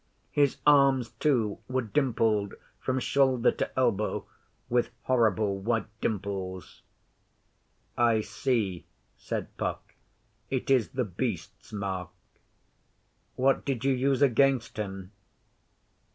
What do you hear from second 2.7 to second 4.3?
from shoulder to elbow